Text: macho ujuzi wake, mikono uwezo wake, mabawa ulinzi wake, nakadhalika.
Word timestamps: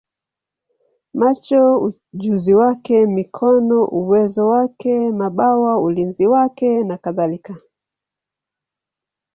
macho 1.19 1.61
ujuzi 2.15 2.53
wake, 2.55 3.05
mikono 3.05 3.83
uwezo 3.85 4.47
wake, 4.47 4.95
mabawa 5.19 5.71
ulinzi 5.85 6.25
wake, 6.33 6.69
nakadhalika. 6.87 7.53